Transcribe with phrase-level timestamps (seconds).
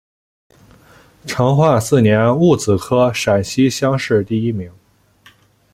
[1.27, 4.71] 成化四年戊子科陕西乡试第一名。